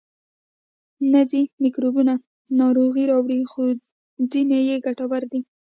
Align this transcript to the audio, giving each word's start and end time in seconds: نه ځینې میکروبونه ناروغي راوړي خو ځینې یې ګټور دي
نه 1.11 1.21
ځینې 1.31 1.51
میکروبونه 1.63 2.13
ناروغي 2.59 3.03
راوړي 3.11 3.41
خو 3.51 3.63
ځینې 4.31 4.59
یې 4.69 4.75
ګټور 4.85 5.23
دي 5.31 5.39